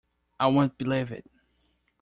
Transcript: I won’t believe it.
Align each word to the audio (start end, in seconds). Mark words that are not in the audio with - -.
I 0.39 0.47
won’t 0.47 0.79
believe 0.79 1.11
it. 1.11 1.27